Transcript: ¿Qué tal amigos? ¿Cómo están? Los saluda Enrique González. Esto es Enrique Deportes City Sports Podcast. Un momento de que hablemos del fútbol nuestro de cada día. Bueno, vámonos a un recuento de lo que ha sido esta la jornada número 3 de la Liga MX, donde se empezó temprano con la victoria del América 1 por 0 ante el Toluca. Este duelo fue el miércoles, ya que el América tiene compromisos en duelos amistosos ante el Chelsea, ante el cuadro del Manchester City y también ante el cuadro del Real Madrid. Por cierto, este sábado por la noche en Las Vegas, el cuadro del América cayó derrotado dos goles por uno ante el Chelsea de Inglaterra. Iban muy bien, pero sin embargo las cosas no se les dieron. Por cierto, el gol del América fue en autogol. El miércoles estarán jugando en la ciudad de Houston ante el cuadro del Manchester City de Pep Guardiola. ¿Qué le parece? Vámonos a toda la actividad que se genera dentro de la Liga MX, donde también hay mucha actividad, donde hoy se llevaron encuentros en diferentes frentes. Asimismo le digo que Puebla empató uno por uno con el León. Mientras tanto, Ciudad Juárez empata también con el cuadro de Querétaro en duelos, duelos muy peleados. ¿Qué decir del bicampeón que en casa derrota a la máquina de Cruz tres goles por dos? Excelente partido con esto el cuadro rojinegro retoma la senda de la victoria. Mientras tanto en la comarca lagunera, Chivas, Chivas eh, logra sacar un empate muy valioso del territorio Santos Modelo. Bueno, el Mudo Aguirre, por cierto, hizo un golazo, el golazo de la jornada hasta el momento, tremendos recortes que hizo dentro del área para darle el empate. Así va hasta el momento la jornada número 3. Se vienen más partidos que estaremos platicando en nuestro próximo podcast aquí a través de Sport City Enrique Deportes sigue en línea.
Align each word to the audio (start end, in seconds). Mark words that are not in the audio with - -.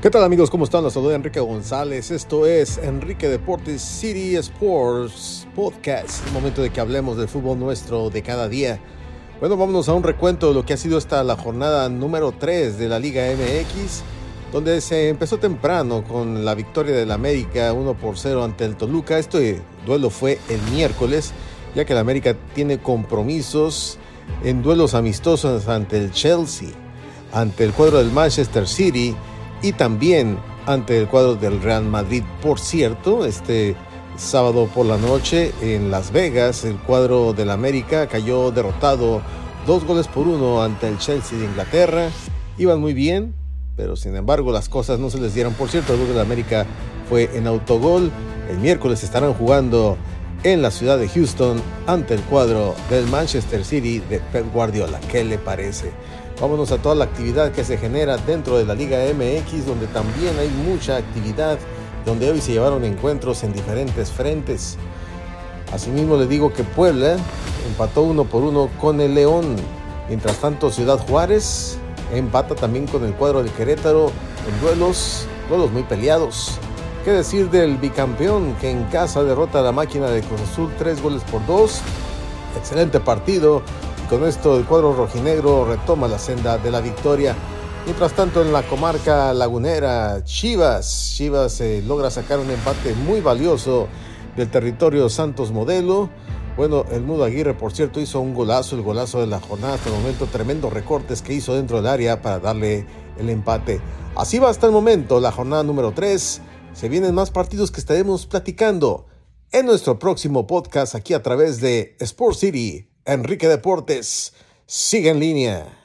¿Qué 0.00 0.10
tal 0.10 0.22
amigos? 0.22 0.48
¿Cómo 0.48 0.62
están? 0.62 0.84
Los 0.84 0.92
saluda 0.92 1.16
Enrique 1.16 1.40
González. 1.40 2.12
Esto 2.12 2.46
es 2.46 2.78
Enrique 2.78 3.28
Deportes 3.28 3.82
City 3.82 4.36
Sports 4.36 5.48
Podcast. 5.56 6.24
Un 6.28 6.34
momento 6.34 6.62
de 6.62 6.70
que 6.70 6.80
hablemos 6.80 7.16
del 7.16 7.26
fútbol 7.26 7.58
nuestro 7.58 8.08
de 8.08 8.22
cada 8.22 8.48
día. 8.48 8.78
Bueno, 9.40 9.56
vámonos 9.56 9.88
a 9.88 9.94
un 9.94 10.04
recuento 10.04 10.46
de 10.46 10.54
lo 10.54 10.64
que 10.64 10.74
ha 10.74 10.76
sido 10.76 10.98
esta 10.98 11.24
la 11.24 11.34
jornada 11.34 11.88
número 11.88 12.30
3 12.30 12.78
de 12.78 12.88
la 12.88 13.00
Liga 13.00 13.24
MX, 13.24 14.02
donde 14.52 14.80
se 14.82 15.08
empezó 15.08 15.38
temprano 15.38 16.04
con 16.04 16.44
la 16.44 16.54
victoria 16.54 16.94
del 16.94 17.10
América 17.10 17.72
1 17.72 17.94
por 17.94 18.16
0 18.16 18.44
ante 18.44 18.66
el 18.66 18.76
Toluca. 18.76 19.18
Este 19.18 19.60
duelo 19.84 20.10
fue 20.10 20.38
el 20.48 20.62
miércoles, 20.70 21.32
ya 21.74 21.84
que 21.84 21.94
el 21.94 21.98
América 21.98 22.36
tiene 22.54 22.78
compromisos 22.78 23.98
en 24.44 24.62
duelos 24.62 24.94
amistosos 24.94 25.66
ante 25.66 25.98
el 25.98 26.12
Chelsea, 26.12 26.68
ante 27.32 27.64
el 27.64 27.72
cuadro 27.72 27.98
del 27.98 28.12
Manchester 28.12 28.68
City 28.68 29.16
y 29.62 29.72
también 29.72 30.38
ante 30.66 30.98
el 30.98 31.08
cuadro 31.08 31.34
del 31.34 31.60
Real 31.62 31.84
Madrid. 31.84 32.22
Por 32.42 32.60
cierto, 32.60 33.24
este 33.24 33.74
sábado 34.16 34.68
por 34.74 34.86
la 34.86 34.98
noche 34.98 35.52
en 35.62 35.90
Las 35.90 36.12
Vegas, 36.12 36.64
el 36.64 36.76
cuadro 36.76 37.32
del 37.32 37.50
América 37.50 38.06
cayó 38.08 38.50
derrotado 38.50 39.22
dos 39.66 39.84
goles 39.84 40.08
por 40.08 40.26
uno 40.26 40.62
ante 40.62 40.88
el 40.88 40.98
Chelsea 40.98 41.38
de 41.38 41.44
Inglaterra. 41.44 42.08
Iban 42.58 42.80
muy 42.80 42.94
bien, 42.94 43.34
pero 43.76 43.96
sin 43.96 44.16
embargo 44.16 44.52
las 44.52 44.68
cosas 44.68 44.98
no 44.98 45.08
se 45.08 45.20
les 45.20 45.34
dieron. 45.34 45.54
Por 45.54 45.70
cierto, 45.70 45.92
el 45.94 46.00
gol 46.00 46.08
del 46.08 46.20
América 46.20 46.66
fue 47.08 47.30
en 47.34 47.46
autogol. 47.46 48.10
El 48.50 48.58
miércoles 48.58 49.04
estarán 49.04 49.34
jugando 49.34 49.96
en 50.44 50.62
la 50.62 50.70
ciudad 50.70 50.98
de 50.98 51.08
Houston 51.08 51.60
ante 51.86 52.14
el 52.14 52.20
cuadro 52.22 52.74
del 52.90 53.06
Manchester 53.08 53.64
City 53.64 53.98
de 53.98 54.20
Pep 54.20 54.52
Guardiola. 54.52 55.00
¿Qué 55.10 55.24
le 55.24 55.38
parece? 55.38 55.90
Vámonos 56.40 56.70
a 56.70 56.78
toda 56.78 56.94
la 56.94 57.04
actividad 57.04 57.50
que 57.50 57.64
se 57.64 57.76
genera 57.76 58.16
dentro 58.18 58.56
de 58.56 58.64
la 58.64 58.74
Liga 58.74 58.98
MX, 59.12 59.66
donde 59.66 59.88
también 59.88 60.38
hay 60.38 60.48
mucha 60.48 60.96
actividad, 60.96 61.58
donde 62.06 62.30
hoy 62.30 62.40
se 62.40 62.52
llevaron 62.52 62.84
encuentros 62.84 63.42
en 63.42 63.52
diferentes 63.52 64.12
frentes. 64.12 64.76
Asimismo 65.72 66.16
le 66.16 66.26
digo 66.26 66.52
que 66.52 66.62
Puebla 66.62 67.16
empató 67.66 68.02
uno 68.02 68.24
por 68.24 68.44
uno 68.44 68.70
con 68.80 69.00
el 69.00 69.14
León. 69.14 69.56
Mientras 70.08 70.36
tanto, 70.36 70.70
Ciudad 70.70 70.98
Juárez 71.08 71.78
empata 72.14 72.54
también 72.54 72.86
con 72.86 73.04
el 73.04 73.12
cuadro 73.14 73.42
de 73.42 73.50
Querétaro 73.50 74.12
en 74.48 74.60
duelos, 74.60 75.26
duelos 75.48 75.72
muy 75.72 75.82
peleados. 75.82 76.58
¿Qué 77.08 77.14
decir 77.14 77.48
del 77.48 77.78
bicampeón 77.78 78.54
que 78.56 78.70
en 78.70 78.84
casa 78.84 79.24
derrota 79.24 79.60
a 79.60 79.62
la 79.62 79.72
máquina 79.72 80.08
de 80.08 80.20
Cruz 80.20 80.68
tres 80.76 81.00
goles 81.00 81.22
por 81.22 81.40
dos? 81.46 81.80
Excelente 82.54 83.00
partido 83.00 83.62
con 84.10 84.24
esto 84.26 84.58
el 84.58 84.66
cuadro 84.66 84.92
rojinegro 84.94 85.64
retoma 85.64 86.06
la 86.06 86.18
senda 86.18 86.58
de 86.58 86.70
la 86.70 86.82
victoria. 86.82 87.34
Mientras 87.86 88.12
tanto 88.12 88.42
en 88.42 88.52
la 88.52 88.62
comarca 88.62 89.32
lagunera, 89.32 90.22
Chivas, 90.22 91.14
Chivas 91.16 91.62
eh, 91.62 91.82
logra 91.86 92.10
sacar 92.10 92.40
un 92.40 92.50
empate 92.50 92.92
muy 92.92 93.22
valioso 93.22 93.88
del 94.36 94.50
territorio 94.50 95.08
Santos 95.08 95.50
Modelo. 95.50 96.10
Bueno, 96.58 96.84
el 96.92 97.04
Mudo 97.04 97.24
Aguirre, 97.24 97.54
por 97.54 97.72
cierto, 97.72 98.00
hizo 98.00 98.20
un 98.20 98.34
golazo, 98.34 98.76
el 98.76 98.82
golazo 98.82 99.20
de 99.20 99.28
la 99.28 99.40
jornada 99.40 99.76
hasta 99.76 99.88
el 99.88 99.94
momento, 99.94 100.26
tremendos 100.26 100.70
recortes 100.74 101.22
que 101.22 101.32
hizo 101.32 101.54
dentro 101.54 101.78
del 101.78 101.86
área 101.86 102.20
para 102.20 102.38
darle 102.38 102.84
el 103.18 103.30
empate. 103.30 103.80
Así 104.14 104.38
va 104.38 104.50
hasta 104.50 104.66
el 104.66 104.72
momento 104.72 105.20
la 105.20 105.32
jornada 105.32 105.62
número 105.62 105.92
3. 105.92 106.42
Se 106.78 106.88
vienen 106.88 107.12
más 107.12 107.32
partidos 107.32 107.72
que 107.72 107.80
estaremos 107.80 108.26
platicando 108.26 109.06
en 109.50 109.66
nuestro 109.66 109.98
próximo 109.98 110.46
podcast 110.46 110.94
aquí 110.94 111.12
a 111.12 111.24
través 111.24 111.60
de 111.60 111.96
Sport 111.98 112.36
City 112.36 112.88
Enrique 113.04 113.48
Deportes 113.48 114.32
sigue 114.64 115.10
en 115.10 115.18
línea. 115.18 115.77